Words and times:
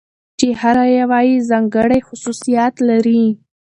چې 0.39 0.47
هره 0.61 0.85
يوه 0.99 1.19
يې 1.27 1.35
ځانګړى 1.49 1.99
خصوصيات 2.07 2.75
لري. 2.89 3.23